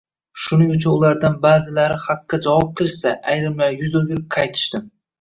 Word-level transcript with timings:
Shuning 0.45 0.71
uchun 0.75 0.95
ulardan 0.99 1.35
ba’zilari 1.43 1.99
haqqa 2.07 2.41
javob 2.49 2.75
qilishsa, 2.83 3.15
ayrimlari 3.37 3.81
yuz 3.85 3.99
o‘girib, 4.05 4.29
qaytishdi 4.39 4.87